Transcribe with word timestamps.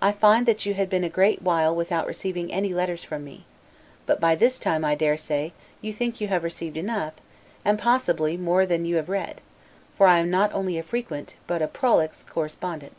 I 0.00 0.10
find 0.10 0.46
that 0.46 0.64
you 0.64 0.72
had 0.72 0.88
been 0.88 1.04
a 1.04 1.10
great 1.10 1.42
while 1.42 1.74
without 1.76 2.06
receiving 2.06 2.50
any 2.50 2.72
letters 2.72 3.04
from 3.04 3.24
me; 3.24 3.44
but 4.06 4.18
by 4.22 4.34
this 4.34 4.58
time, 4.58 4.86
I 4.86 4.94
daresay 4.94 5.52
you 5.82 5.92
think 5.92 6.18
you 6.18 6.28
have 6.28 6.42
received 6.44 6.78
enough, 6.78 7.12
and 7.62 7.78
possibly 7.78 8.38
more 8.38 8.64
than 8.64 8.86
you 8.86 8.96
have 8.96 9.10
read; 9.10 9.42
for 9.98 10.06
I 10.06 10.18
am 10.20 10.30
not 10.30 10.50
only 10.54 10.78
a 10.78 10.82
frequent, 10.82 11.34
but 11.46 11.60
a 11.60 11.68
prolix 11.68 12.22
correspondent. 12.22 12.94